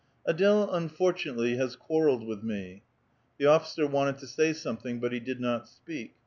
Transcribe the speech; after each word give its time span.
"Ad^le 0.27 0.67
unfortunately 0.73 1.57
has 1.57 1.75
quarrelled 1.75 2.25
with 2.25 2.41
me." 2.41 2.81
The 3.37 3.45
officer 3.45 3.85
wanted 3.85 4.17
to 4.17 4.25
say 4.25 4.51
something, 4.51 4.99
but 4.99 5.13
he 5.13 5.19
did 5.19 5.39
not 5.39 5.67
speak. 5.67 6.15